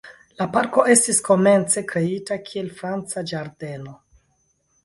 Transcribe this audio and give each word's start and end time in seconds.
La 0.39 0.45
parko 0.53 0.85
estis 0.93 1.19
komence 1.27 1.83
kreita 1.91 2.39
kiel 2.49 2.73
franca 2.81 3.25
ĝardeno. 3.33 3.95